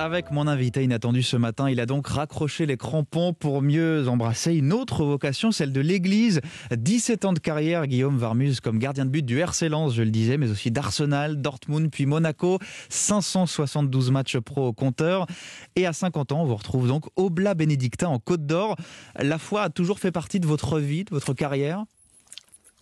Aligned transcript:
Avec 0.00 0.30
mon 0.30 0.46
invité 0.46 0.82
inattendu 0.82 1.22
ce 1.22 1.36
matin, 1.36 1.68
il 1.68 1.78
a 1.78 1.84
donc 1.84 2.06
raccroché 2.06 2.64
les 2.64 2.78
crampons 2.78 3.34
pour 3.34 3.60
mieux 3.60 4.08
embrasser 4.08 4.54
une 4.54 4.72
autre 4.72 5.04
vocation, 5.04 5.52
celle 5.52 5.74
de 5.74 5.80
l'Église. 5.82 6.40
17 6.74 7.26
ans 7.26 7.32
de 7.34 7.38
carrière, 7.38 7.86
Guillaume 7.86 8.16
Varmus 8.16 8.60
comme 8.62 8.78
gardien 8.78 9.04
de 9.04 9.10
but 9.10 9.26
du 9.26 9.38
RC 9.38 9.68
Lens, 9.68 9.92
je 9.92 10.02
le 10.02 10.10
disais, 10.10 10.38
mais 10.38 10.50
aussi 10.50 10.70
d'Arsenal, 10.70 11.42
Dortmund, 11.42 11.90
puis 11.90 12.06
Monaco. 12.06 12.58
572 12.88 14.10
matchs 14.10 14.38
pro 14.38 14.68
au 14.68 14.72
compteur. 14.72 15.26
Et 15.76 15.84
à 15.84 15.92
50 15.92 16.32
ans, 16.32 16.40
on 16.40 16.46
vous 16.46 16.56
retrouve 16.56 16.88
donc 16.88 17.04
au 17.16 17.28
Blas 17.28 17.52
Bénédictin 17.52 18.08
en 18.08 18.18
Côte 18.18 18.46
d'Or. 18.46 18.76
La 19.18 19.36
foi 19.36 19.64
a 19.64 19.68
toujours 19.68 19.98
fait 19.98 20.12
partie 20.12 20.40
de 20.40 20.46
votre 20.46 20.78
vie, 20.78 21.04
de 21.04 21.10
votre 21.10 21.34
carrière? 21.34 21.84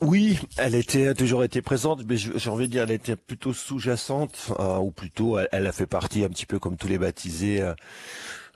Oui, 0.01 0.39
elle 0.59 0.77
était 0.77 1.09
a 1.09 1.15
toujours 1.15 1.43
été 1.43 1.61
présente, 1.61 2.03
mais 2.09 2.17
j'ai 2.17 2.51
envie 2.51 2.67
de 2.67 2.73
dire 2.73 2.85
elle 2.85 2.93
était 2.93 3.17
plutôt 3.17 3.53
sous-jacente, 3.53 4.53
euh, 4.61 4.77
ou 4.77 4.93
plutôt 4.93 5.39
elle, 5.51 5.67
a 5.67 5.73
fait 5.73 5.87
partie 5.87 6.25
un 6.25 6.29
petit 6.29 6.47
peu 6.47 6.61
comme 6.61 6.77
tous 6.77 6.87
les 6.87 6.99
baptisés, 6.99 7.61
euh, 7.61 7.75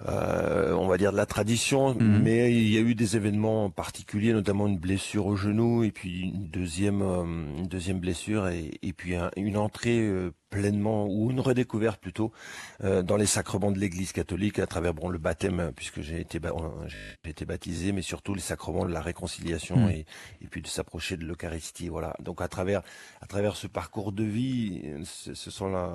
euh, 0.09 0.73
on 0.73 0.87
va 0.87 0.99
dire 0.99 1.13
de 1.13 1.17
la 1.17 1.27
tradition. 1.27 1.95
Mhm. 1.95 2.23
Mais 2.23 2.53
il 2.53 2.69
y 2.69 2.79
a 2.79 2.81
eu 2.81 2.95
des 2.95 3.17
événements 3.17 3.71
particuliers, 3.71 4.33
notamment 4.33 4.67
une 4.67 4.79
blessure 4.79 5.27
au 5.27 5.37
genou 5.37 5.85
et 5.85 5.91
puis 5.91 6.23
une 6.23 6.49
deuxième, 6.49 7.03
une 7.03 7.69
deuxième 7.69 8.01
blessure 8.01 8.49
et, 8.49 8.79
et 8.83 8.93
puis 8.93 9.15
une 9.37 9.57
entrée 9.57 10.33
pleinement 10.53 11.07
ou 11.09 11.31
une 11.31 11.41
redécouverte 11.41 12.01
plutôt 12.01 12.31
euh, 12.85 13.03
dans 13.03 13.17
les 13.17 13.27
sacrements 13.27 13.73
de 13.73 13.79
l'Église 13.79 14.13
catholique 14.13 14.59
à 14.59 14.67
travers 14.67 14.95
bon 14.95 15.09
le 15.09 15.19
baptême 15.19 15.73
puisque 15.75 16.03
j'ai 16.03 16.21
été 16.21 16.39
j'ai 16.87 17.31
été 17.31 17.45
baptisé 17.47 17.91
mais 17.93 18.03
surtout 18.03 18.35
les 18.35 18.43
sacrements 18.43 18.85
de 18.85 18.93
la 18.93 19.01
réconciliation 19.01 19.77
mm. 19.77 19.91
et, 19.91 20.07
et 20.43 20.47
puis 20.47 20.61
de 20.61 20.69
s'approcher 20.69 21.17
de 21.17 21.25
l'Eucharistie 21.25 21.89
voilà 21.89 22.15
donc 22.21 22.43
à 22.43 22.49
travers 22.49 22.83
à 23.23 23.27
travers 23.27 23.57
ce 23.57 23.67
parcours 23.67 24.13
de 24.13 24.25
vie 24.25 24.83
ce 25.03 25.51
sont 25.51 25.71
la 25.71 25.91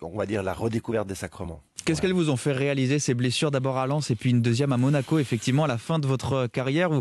on 0.00 0.16
va 0.16 0.24
dire 0.24 0.42
la 0.42 0.54
redécouverte 0.54 1.06
des 1.06 1.14
sacrements 1.14 1.62
Qu'est-ce 1.88 2.02
qu'elles 2.02 2.12
vous 2.12 2.28
ont 2.28 2.36
fait 2.36 2.52
réaliser 2.52 2.98
ces 2.98 3.14
blessures 3.14 3.50
d'abord 3.50 3.78
à 3.78 3.86
Lens 3.86 4.10
et 4.10 4.14
puis 4.14 4.28
une 4.28 4.42
deuxième 4.42 4.74
à 4.74 4.76
Monaco 4.76 5.18
effectivement 5.18 5.64
à 5.64 5.66
la 5.66 5.78
fin 5.78 5.98
de 5.98 6.06
votre 6.06 6.46
carrière 6.46 6.92
où 6.92 7.00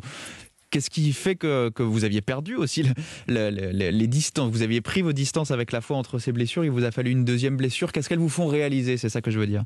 Qu'est-ce 0.69 0.89
qui 0.89 1.11
fait 1.11 1.35
que, 1.35 1.69
vous 1.77 2.05
aviez 2.05 2.21
perdu 2.21 2.55
aussi 2.55 2.85
les 3.27 4.07
distances? 4.07 4.49
Vous 4.49 4.61
aviez 4.61 4.79
pris 4.79 5.01
vos 5.01 5.11
distances 5.11 5.51
avec 5.51 5.73
la 5.73 5.81
foi 5.81 5.97
entre 5.97 6.19
ces 6.19 6.31
blessures, 6.31 6.63
il 6.63 6.71
vous 6.71 6.85
a 6.85 6.91
fallu 6.91 7.11
une 7.11 7.25
deuxième 7.25 7.57
blessure. 7.57 7.91
Qu'est-ce 7.91 8.07
qu'elles 8.07 8.17
vous 8.17 8.29
font 8.29 8.47
réaliser? 8.47 8.95
C'est 8.95 9.09
ça 9.09 9.21
que 9.21 9.29
je 9.29 9.39
veux 9.39 9.47
dire. 9.47 9.65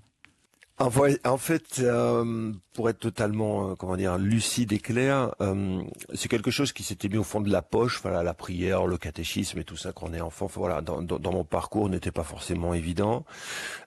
En 0.82 1.38
fait, 1.38 1.80
euh, 1.80 2.52
pour 2.74 2.90
être 2.90 3.00
totalement, 3.00 3.70
euh, 3.70 3.76
comment 3.76 3.96
dire, 3.96 4.18
lucide 4.18 4.74
et 4.74 4.80
clair, 4.80 5.36
euh, 5.40 5.82
c'est 6.14 6.28
quelque 6.28 6.50
chose 6.50 6.74
qui 6.74 6.82
s'était 6.84 7.08
mis 7.08 7.18
au 7.18 7.24
fond 7.24 7.40
de 7.42 7.52
la 7.52 7.62
poche. 7.62 8.00
Voilà, 8.02 8.24
la 8.24 8.34
prière, 8.34 8.88
le 8.88 8.98
catéchisme 8.98 9.60
et 9.60 9.64
tout 9.64 9.78
ça 9.78 9.92
quand 9.92 10.08
on 10.10 10.14
est 10.14 10.22
enfant. 10.22 10.50
Voilà, 10.54 10.82
dans, 10.82 11.32
mon 11.32 11.44
parcours 11.44 11.90
n'était 11.90 12.12
pas 12.12 12.24
forcément 12.24 12.74
évident. 12.74 13.26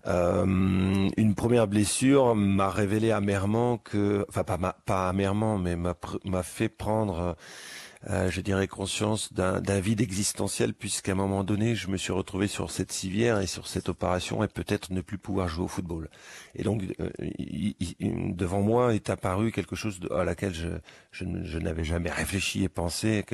une 0.06 1.34
première 1.36 1.66
blessure 1.66 2.34
m'a 2.34 2.70
révélé 2.70 3.10
amèrement 3.10 3.78
que, 3.78 4.24
enfin 4.28 4.44
pas, 4.44 4.76
pas 4.84 5.08
amèrement, 5.08 5.58
mais 5.58 5.76
m'a 5.76 6.42
fait 6.42 6.68
prendre 6.68 7.36
euh, 8.10 8.30
je 8.30 8.40
dirais, 8.40 8.66
conscience 8.66 9.32
d'un 9.32 9.80
vide 9.80 10.00
existentiel, 10.00 10.74
puisqu'à 10.74 11.12
un 11.12 11.14
moment 11.14 11.44
donné, 11.44 11.74
je 11.74 11.88
me 11.88 11.96
suis 11.96 12.12
retrouvé 12.12 12.46
sur 12.46 12.70
cette 12.70 12.92
civière 12.92 13.40
et 13.40 13.46
sur 13.46 13.66
cette 13.66 13.88
opération 13.88 14.44
et 14.44 14.48
peut-être 14.48 14.92
ne 14.92 15.00
plus 15.00 15.18
pouvoir 15.18 15.48
jouer 15.48 15.64
au 15.64 15.68
football. 15.68 16.08
Et 16.54 16.62
donc, 16.62 16.82
euh, 17.00 17.10
devant 18.00 18.60
moi 18.60 18.94
est 18.94 19.10
apparu 19.10 19.52
quelque 19.52 19.76
chose 19.76 20.00
à 20.14 20.24
laquelle 20.24 20.54
je, 20.54 20.68
je, 21.12 21.58
n'avais 21.58 21.84
jamais 21.84 22.10
réfléchi 22.10 22.64
et 22.64 22.68
pensé, 22.68 23.24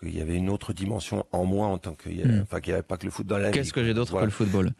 qu'il 0.00 0.16
y 0.16 0.20
avait 0.20 0.36
une 0.36 0.50
autre 0.50 0.72
dimension 0.72 1.26
en 1.32 1.44
moi 1.44 1.66
en 1.66 1.78
tant 1.78 1.94
que, 1.94 2.08
hmm. 2.08 2.42
enfin, 2.42 2.60
qu'il 2.60 2.72
n'y 2.72 2.74
avait 2.74 2.82
pas 2.82 2.96
que 2.96 3.06
le 3.06 3.10
foot 3.10 3.26
dans 3.26 3.38
la. 3.38 3.50
Qu'est-ce 3.50 3.72
que 3.72 3.84
j'ai 3.84 3.94
d'autre 3.94 4.18
que 4.18 4.24
le 4.24 4.30
football? 4.30 4.72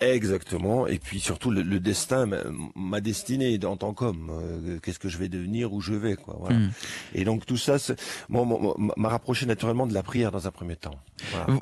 Exactement. 0.00 0.86
Et 0.86 0.98
puis 0.98 1.18
surtout 1.18 1.50
le, 1.50 1.80
destin, 1.80 2.28
ma 2.76 3.00
destinée 3.00 3.58
en 3.64 3.76
tant 3.76 3.92
qu'homme. 3.94 4.30
Euh, 4.30 4.78
qu'est-ce 4.80 4.98
que 4.98 5.08
je 5.08 5.18
vais 5.18 5.28
devenir, 5.28 5.72
où 5.72 5.80
je 5.80 5.94
vais, 5.94 6.14
quoi. 6.14 6.36
Voilà. 6.38 6.56
Hmm. 6.56 6.70
Et 7.14 7.24
donc 7.24 7.46
tout 7.46 7.56
ça, 7.56 7.76
m'a 8.28 9.08
rapproché 9.08 9.46
naturellement 9.46 9.86
de 9.86 9.94
la 9.94 10.02
prière 10.02 10.30
dans 10.30 10.46
un 10.46 10.50
premier 10.50 10.76
temps. 10.76 10.94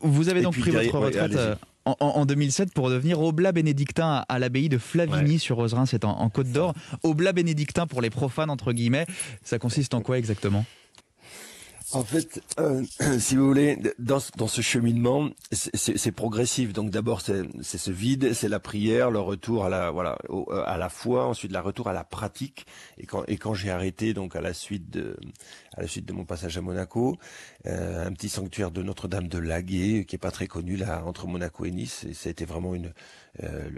Vous 0.03 0.29
avez 0.29 0.43
donc 0.43 0.59
pris 0.59 0.71
votre 0.71 0.99
retraite 0.99 1.35
euh, 1.35 1.55
en, 1.85 2.27
2007 2.27 2.75
pour 2.75 2.91
devenir 2.91 3.21
oblat 3.21 3.53
bénédictin 3.53 4.25
à, 4.29 4.39
l'abbaye 4.39 4.69
de 4.69 4.79
Flavigny 4.79 5.39
sur 5.39 5.57
Roserin, 5.57 5.87
c'est 5.87 6.05
en, 6.05 6.11
en 6.11 6.29
Côte 6.29 6.51
d'Or. 6.51 6.75
Oblat 7.05 7.33
bénédictin 7.33 7.87
pour 7.87 8.03
les 8.03 8.11
profanes 8.11 8.51
entre 8.51 8.73
guillemets, 8.73 9.07
ça 9.43 9.59
consiste 9.59 9.95
en 9.95 10.03
quoi 10.03 10.19
exactement? 10.19 10.65
En 11.93 12.03
fait, 12.03 12.43
euh, 12.59 12.83
si 13.19 13.37
vous 13.37 13.47
voulez, 13.47 13.79
dans, 13.99 14.19
dans 14.37 14.49
ce 14.49 14.61
cheminement, 14.61 15.31
c'est 15.53 16.13
progressif. 16.13 16.73
Donc 16.73 16.91
d'abord, 16.91 17.21
c'est 17.21 17.45
ce 17.63 17.91
vide, 17.91 18.33
c'est 18.33 18.49
la 18.49 18.59
prière, 18.59 19.11
le 19.11 19.21
retour 19.21 19.65
à 19.65 19.69
la 19.69 19.91
voilà 19.91 20.19
euh, 20.31 20.65
à 20.67 20.79
la 20.79 20.89
foi, 20.89 21.27
ensuite 21.27 21.53
le 21.53 21.61
retour 21.61 21.89
à 21.89 21.93
la 21.93 22.05
pratique. 22.05 22.67
Et 22.99 23.07
quand 23.07 23.25
et 23.29 23.37
quand 23.37 23.55
j'ai 23.55 23.71
arrêté, 23.71 24.15
donc 24.15 24.35
à 24.35 24.41
la 24.41 24.53
suite 24.53 24.91
de 24.91 25.17
à 25.77 25.83
la 25.83 25.87
suite 25.87 26.07
de 26.07 26.13
mon 26.13 26.25
passage 26.25 26.59
à 26.59 26.61
Monaco, 26.61 27.17
euh, 27.67 28.07
un 28.07 28.13
petit 28.13 28.29
sanctuaire 28.29 28.71
de 28.71 28.83
Notre-Dame 28.83 29.29
de 29.29 29.39
Laguet, 29.39 30.05
qui 30.07 30.17
est 30.17 30.21
pas 30.21 30.31
très 30.31 30.47
connu 30.49 30.77
là 30.77 31.05
entre 31.05 31.27
Monaco 31.27 31.65
et 31.67 31.71
Nice. 31.71 32.05
Et 32.09 32.15
ça 32.15 32.29
a 32.29 32.33
été 32.33 32.45
vraiment 32.45 32.75
une 32.75 32.93
euh, 33.43 33.69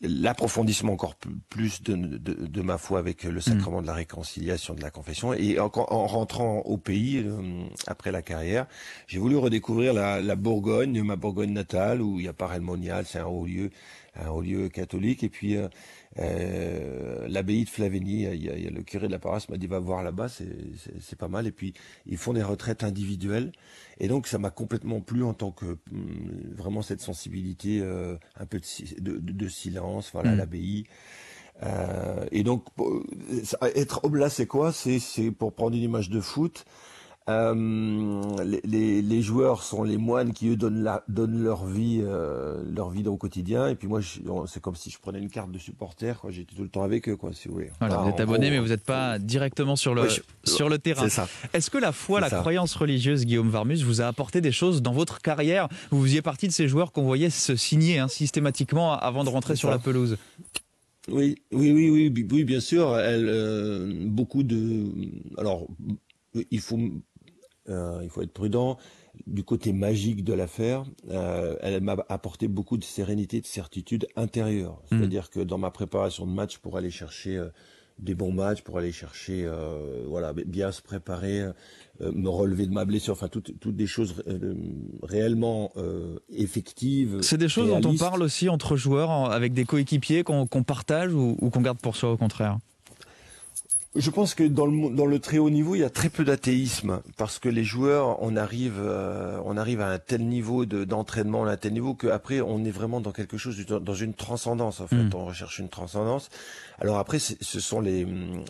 l'approfondissement 0.00 0.92
encore 0.92 1.16
plus 1.48 1.82
de, 1.82 1.94
de, 1.94 2.34
de, 2.34 2.62
ma 2.62 2.78
foi 2.78 2.98
avec 2.98 3.24
le 3.24 3.40
sacrement 3.40 3.82
de 3.82 3.86
la 3.86 3.94
réconciliation, 3.94 4.74
de 4.74 4.82
la 4.82 4.90
confession. 4.90 5.34
Et 5.34 5.58
en, 5.58 5.70
en 5.74 6.06
rentrant 6.06 6.62
au 6.70 6.76
pays 6.76 7.18
euh, 7.18 7.64
après 7.86 8.12
la 8.12 8.22
carrière, 8.22 8.66
j'ai 9.06 9.18
voulu 9.18 9.36
redécouvrir 9.36 9.92
la, 9.92 10.20
la, 10.20 10.36
Bourgogne, 10.36 11.02
ma 11.02 11.16
Bourgogne 11.16 11.52
natale, 11.52 12.00
où 12.00 12.18
il 12.18 12.26
y 12.26 12.28
a 12.28 12.32
pas 12.32 12.58
Monial, 12.58 13.04
c'est 13.06 13.18
un 13.18 13.26
haut 13.26 13.46
lieu, 13.46 13.70
un 14.14 14.28
haut 14.28 14.40
lieu 14.40 14.68
catholique. 14.68 15.22
Et 15.24 15.28
puis 15.28 15.56
euh, 15.56 15.68
euh, 16.18 17.26
l'abbaye 17.28 17.64
de 17.64 17.68
Flavigny, 17.68 18.22
il 18.24 18.42
y, 18.44 18.48
a, 18.48 18.56
il 18.56 18.64
y, 18.64 18.66
a, 18.66 18.70
le 18.70 18.82
curé 18.82 19.06
de 19.06 19.12
la 19.12 19.18
paroisse 19.18 19.48
m'a 19.48 19.56
dit 19.56 19.66
va 19.66 19.78
voir 19.78 20.02
là-bas, 20.02 20.28
c'est 20.28 21.18
pas 21.18 21.28
mal. 21.28 21.46
Et 21.46 21.52
puis 21.52 21.74
ils 22.06 22.18
font 22.18 22.32
des 22.32 22.42
retraites 22.42 22.84
individuelles. 22.84 23.52
Et 23.98 24.08
donc 24.08 24.26
ça 24.26 24.38
m'a 24.38 24.50
complètement 24.50 25.00
plu 25.00 25.24
en 25.24 25.34
tant 25.34 25.50
que 25.50 25.78
hum, 25.92 26.54
vraiment 26.56 26.82
cette 26.82 27.00
sensibilité, 27.00 27.80
euh, 27.80 28.16
un 28.38 28.46
peu 28.46 28.60
de, 28.60 29.18
de, 29.18 29.32
de, 29.32 29.48
silence, 29.48 30.10
voilà, 30.12 30.32
mmh. 30.32 30.36
l'abbaye. 30.36 30.84
Euh, 31.62 32.24
et 32.32 32.42
donc, 32.42 32.64
être 33.74 34.04
oblast, 34.04 34.36
c'est 34.36 34.46
quoi? 34.46 34.72
C'est 34.72 35.30
pour 35.30 35.52
prendre 35.52 35.76
une 35.76 35.82
image 35.82 36.10
de 36.10 36.20
foot. 36.20 36.64
Euh, 37.28 38.22
les, 38.64 39.02
les, 39.02 39.22
joueurs 39.22 39.62
sont 39.62 39.84
les 39.84 39.98
moines 39.98 40.32
qui 40.32 40.48
eux 40.48 40.56
donnent, 40.56 40.82
la, 40.82 41.04
donnent 41.06 41.40
leur 41.42 41.64
vie, 41.64 42.00
euh, 42.02 42.62
leur 42.74 42.90
vie 42.90 43.06
au 43.06 43.16
quotidien. 43.16 43.68
Et 43.68 43.76
puis 43.76 43.86
moi, 43.86 44.00
c'est 44.46 44.60
comme 44.60 44.74
si 44.74 44.90
je 44.90 44.98
prenais 44.98 45.20
une 45.20 45.30
carte 45.30 45.52
de 45.52 45.58
supporter. 45.58 46.14
J'étais 46.30 46.56
tout 46.56 46.62
le 46.62 46.68
temps 46.68 46.82
avec 46.82 47.08
eux, 47.08 47.16
quoi, 47.16 47.30
si 47.32 47.46
vous 47.46 47.54
voulez. 47.54 47.70
Voilà, 47.78 47.98
vous 47.98 48.08
êtes 48.08 48.20
abonné, 48.20 48.50
mais 48.50 48.58
vous 48.58 48.68
n'êtes 48.68 48.84
pas 48.84 49.18
directement 49.18 49.76
sur 49.76 49.94
le 49.94 50.08
sur 50.44 50.68
le 50.68 50.78
terrain. 50.78 51.06
Est-ce 51.52 51.70
que 51.70 51.78
la 51.78 51.92
foi, 51.92 52.20
la 52.20 52.30
croyance 52.30 52.74
religieuse, 52.74 53.24
Guillaume 53.24 53.50
Varmus, 53.50 53.82
vous 53.84 54.00
a 54.00 54.06
apporté 54.06 54.40
des 54.40 54.52
choses 54.52 54.82
dans 54.82 54.92
votre 54.92 55.20
carrière? 55.20 55.68
Vous 55.90 56.02
faisiez 56.02 56.22
partie 56.22 56.48
de 56.48 56.52
ces 56.52 56.66
joueurs 56.66 56.90
qu'on 56.90 57.04
voyait 57.04 57.30
se 57.30 57.54
signer 57.54 57.98
hein, 57.98 58.08
systématiquement 58.08 58.94
avant 58.94 59.24
de 59.24 59.28
rentrer 59.28 59.54
sur 59.56 59.70
la 59.70 59.78
pelouse? 59.78 60.16
Oui, 61.08 61.36
oui, 61.52 61.72
oui, 61.72 61.90
oui, 61.90 62.26
oui, 62.30 62.44
bien 62.44 62.60
sûr. 62.60 62.96
Elle, 62.98 63.28
euh, 63.28 63.92
beaucoup 64.06 64.42
de, 64.42 64.92
alors, 65.38 65.66
il 66.50 66.60
faut 66.60 66.78
euh, 67.68 68.00
il 68.02 68.10
faut 68.10 68.22
être 68.22 68.32
prudent. 68.32 68.78
Du 69.26 69.44
côté 69.44 69.72
magique 69.72 70.24
de 70.24 70.32
l'affaire, 70.32 70.84
euh, 71.10 71.56
elle 71.60 71.80
m'a 71.82 71.96
apporté 72.08 72.48
beaucoup 72.48 72.78
de 72.78 72.84
sérénité, 72.84 73.40
de 73.40 73.46
certitude 73.46 74.08
intérieure. 74.16 74.82
Hmm. 74.90 74.98
C'est-à-dire 74.98 75.30
que 75.30 75.40
dans 75.40 75.58
ma 75.58 75.70
préparation 75.70 76.26
de 76.26 76.32
match 76.32 76.58
pour 76.58 76.76
aller 76.76 76.90
chercher 76.90 77.42
des 78.02 78.14
bons 78.14 78.32
matchs, 78.32 78.62
pour 78.62 78.78
aller 78.78 78.92
chercher, 78.92 79.48
voilà, 80.06 80.32
bien 80.32 80.72
se 80.72 80.82
préparer, 80.82 81.44
me 82.00 82.28
relever 82.28 82.66
de 82.66 82.72
ma 82.72 82.84
blessure, 82.84 83.12
enfin 83.12 83.28
toutes, 83.28 83.58
toutes 83.60 83.76
des 83.76 83.86
choses 83.86 84.22
réellement 85.02 85.72
effectives. 86.30 87.18
C'est 87.22 87.38
des 87.38 87.48
choses 87.48 87.68
dont 87.68 87.88
on 87.88 87.96
parle 87.96 88.22
aussi 88.22 88.48
entre 88.48 88.76
joueurs, 88.76 89.10
avec 89.10 89.52
des 89.52 89.64
coéquipiers 89.64 90.22
qu'on 90.22 90.46
partage 90.46 91.12
ou 91.14 91.36
qu'on 91.50 91.60
garde 91.60 91.78
pour 91.78 91.96
soi 91.96 92.12
au 92.12 92.16
contraire? 92.16 92.58
Je 93.96 94.10
pense 94.10 94.36
que 94.36 94.44
dans 94.44 94.66
le, 94.66 94.94
dans 94.94 95.04
le 95.04 95.18
très 95.18 95.38
haut 95.38 95.50
niveau, 95.50 95.74
il 95.74 95.80
y 95.80 95.84
a 95.84 95.90
très 95.90 96.10
peu 96.10 96.24
d'athéisme 96.24 97.02
parce 97.16 97.40
que 97.40 97.48
les 97.48 97.64
joueurs, 97.64 98.22
on 98.22 98.36
arrive, 98.36 98.76
euh, 98.78 99.40
on 99.44 99.56
arrive 99.56 99.80
à 99.80 99.88
un 99.88 99.98
tel 99.98 100.28
niveau 100.28 100.64
d'entraînement, 100.64 101.44
à 101.44 101.50
un 101.50 101.56
tel 101.56 101.72
niveau 101.72 101.94
qu'après, 101.94 102.40
on 102.40 102.64
est 102.64 102.70
vraiment 102.70 103.00
dans 103.00 103.10
quelque 103.10 103.36
chose, 103.36 103.66
dans 103.66 103.94
une 103.94 104.14
transcendance. 104.14 104.80
En 104.80 104.86
fait, 104.86 104.94
mm. 104.94 105.10
on 105.12 105.24
recherche 105.24 105.58
une 105.58 105.68
transcendance. 105.68 106.28
Alors 106.78 106.98
après, 106.98 107.18
ce 107.18 107.60
sont 107.60 107.80
les, 107.80 108.06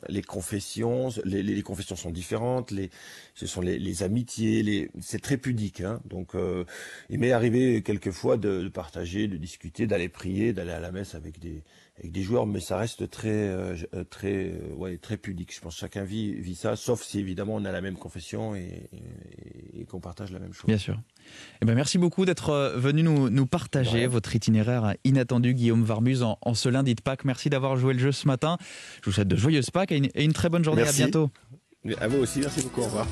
les 0.08 0.22
confessions. 0.22 1.08
Les, 1.24 1.42
les, 1.42 1.62
confessions 1.62 1.96
sont 1.96 2.10
différentes. 2.10 2.70
Les, 2.70 2.90
ce 3.34 3.46
sont 3.46 3.62
les, 3.62 3.78
les 3.78 4.02
amitiés. 4.02 4.62
Les, 4.62 4.90
c'est 5.00 5.22
très 5.22 5.38
pudique. 5.38 5.80
Hein. 5.80 6.00
Donc, 6.04 6.34
euh, 6.34 6.64
il 7.08 7.18
m'est 7.18 7.32
arrivé 7.32 7.82
quelquefois 7.82 8.36
de, 8.36 8.60
de 8.62 8.68
partager, 8.68 9.26
de 9.26 9.38
discuter, 9.38 9.86
d'aller 9.86 10.10
prier, 10.10 10.52
d'aller 10.52 10.72
à 10.72 10.80
la 10.80 10.92
messe 10.92 11.14
avec 11.14 11.38
des 11.38 11.62
avec 12.00 12.12
des 12.12 12.22
joueurs, 12.22 12.46
mais 12.46 12.60
ça 12.60 12.76
reste 12.78 13.08
très, 13.10 13.28
euh, 13.28 13.76
très, 14.08 14.52
ouais, 14.76 14.96
très 14.96 15.16
pudique. 15.16 15.54
Je 15.54 15.60
pense 15.60 15.74
que 15.74 15.80
chacun 15.80 16.02
vit, 16.02 16.34
vit 16.34 16.54
ça, 16.54 16.74
sauf 16.74 17.02
si 17.02 17.18
évidemment 17.18 17.54
on 17.56 17.64
a 17.64 17.72
la 17.72 17.80
même 17.80 17.96
confession 17.96 18.54
et, 18.54 18.88
et, 18.92 19.80
et 19.80 19.84
qu'on 19.84 20.00
partage 20.00 20.32
la 20.32 20.38
même 20.38 20.52
chose. 20.52 20.66
Bien 20.66 20.78
sûr. 20.78 20.98
Eh 21.60 21.66
ben 21.66 21.74
merci 21.74 21.98
beaucoup 21.98 22.24
d'être 22.24 22.50
euh, 22.50 22.76
venu 22.76 23.02
nous, 23.02 23.28
nous 23.28 23.46
partager 23.46 24.00
ouais. 24.00 24.06
votre 24.06 24.34
itinéraire 24.34 24.94
inattendu, 25.04 25.54
Guillaume 25.54 25.84
Varmuse, 25.84 26.22
en, 26.22 26.38
en, 26.40 26.54
ce 26.54 26.68
lundi 26.68 26.94
de 26.94 27.02
Pâques. 27.02 27.24
Merci 27.24 27.50
d'avoir 27.50 27.76
joué 27.76 27.92
le 27.92 28.00
jeu 28.00 28.12
ce 28.12 28.26
matin. 28.26 28.56
Je 29.02 29.06
vous 29.06 29.12
souhaite 29.12 29.28
de 29.28 29.36
joyeuses 29.36 29.70
Pâques 29.70 29.92
et 29.92 29.98
une, 29.98 30.08
et 30.14 30.24
une 30.24 30.32
très 30.32 30.48
bonne 30.48 30.64
journée. 30.64 30.82
Merci. 30.82 31.02
À 31.02 31.06
bientôt. 31.06 31.30
À 31.98 32.08
vous 32.08 32.18
aussi, 32.18 32.40
merci 32.40 32.62
beaucoup. 32.62 32.80
Au 32.80 32.84
revoir. 32.84 33.06